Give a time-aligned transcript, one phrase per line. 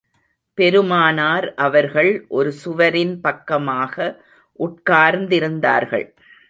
[0.57, 3.95] பெருமானார் அவர்கள் ஒரு சுவரின் பக்கமாக
[4.59, 6.07] உட்கார்ந்திருந்தார்கள்.